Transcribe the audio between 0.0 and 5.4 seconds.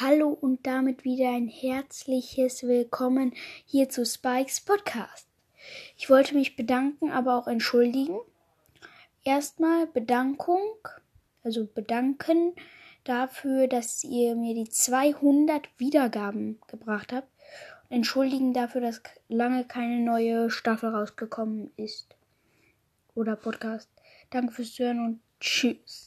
Hallo und damit wieder ein herzliches Willkommen hier zu Spikes Podcast.